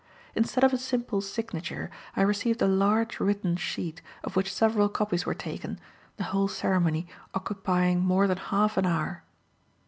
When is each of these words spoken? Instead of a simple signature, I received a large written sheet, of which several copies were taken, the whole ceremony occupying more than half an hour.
Instead 0.33 0.63
of 0.63 0.73
a 0.73 0.79
simple 0.79 1.21
signature, 1.21 1.91
I 2.17 2.23
received 2.23 2.59
a 2.63 2.67
large 2.67 3.19
written 3.19 3.55
sheet, 3.55 4.01
of 4.23 4.35
which 4.35 4.51
several 4.51 4.89
copies 4.89 5.27
were 5.27 5.35
taken, 5.35 5.79
the 6.17 6.23
whole 6.33 6.47
ceremony 6.47 7.05
occupying 7.35 7.99
more 7.99 8.25
than 8.25 8.37
half 8.37 8.77
an 8.77 8.87
hour. 8.87 9.21